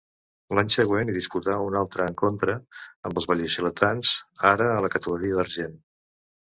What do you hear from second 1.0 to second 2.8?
hi disputa un altre encontre